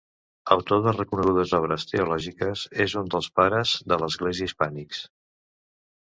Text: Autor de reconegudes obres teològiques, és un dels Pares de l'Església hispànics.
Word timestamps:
Autor 0.53 0.79
de 0.85 0.93
reconegudes 0.95 1.53
obres 1.57 1.85
teològiques, 1.91 2.65
és 2.87 2.97
un 3.03 3.13
dels 3.17 3.29
Pares 3.41 3.75
de 3.93 4.01
l'Església 4.05 4.51
hispànics. 4.51 5.05